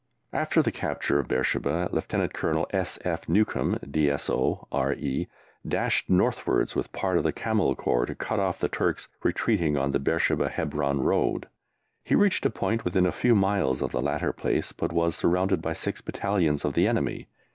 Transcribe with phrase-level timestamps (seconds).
[0.33, 2.97] After the capture of Beersheba, Lieutenant Colonel S.
[3.05, 3.29] F.
[3.29, 5.27] Newcombe, D.S.O., R.E.,
[5.67, 9.91] dashed northwards with part of the Camel Corps, to cut off the Turks retreating on
[9.91, 11.49] the Beersheba Hebron Road.
[12.03, 15.61] He reached a point within a few miles of the latter place, but was surrounded
[15.61, 17.27] by six battalions of the enemy.